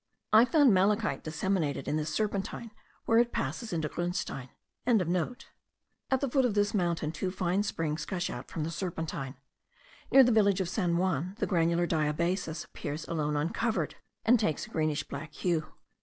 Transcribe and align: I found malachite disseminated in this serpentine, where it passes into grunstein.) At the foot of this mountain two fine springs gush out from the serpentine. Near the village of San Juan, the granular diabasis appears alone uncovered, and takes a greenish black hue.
I 0.33 0.45
found 0.45 0.73
malachite 0.73 1.21
disseminated 1.23 1.87
in 1.87 1.95
this 1.95 2.11
serpentine, 2.11 2.71
where 3.05 3.19
it 3.19 3.31
passes 3.31 3.71
into 3.71 3.87
grunstein.) 3.87 4.49
At 4.87 4.97
the 6.21 6.27
foot 6.27 6.43
of 6.43 6.55
this 6.55 6.73
mountain 6.73 7.11
two 7.11 7.29
fine 7.29 7.61
springs 7.61 8.03
gush 8.05 8.31
out 8.31 8.47
from 8.49 8.63
the 8.63 8.71
serpentine. 8.71 9.35
Near 10.11 10.23
the 10.23 10.31
village 10.31 10.59
of 10.59 10.69
San 10.69 10.97
Juan, 10.97 11.35
the 11.37 11.45
granular 11.45 11.85
diabasis 11.85 12.63
appears 12.65 13.07
alone 13.07 13.35
uncovered, 13.37 13.93
and 14.25 14.39
takes 14.39 14.65
a 14.65 14.71
greenish 14.71 15.03
black 15.03 15.33
hue. 15.35 15.71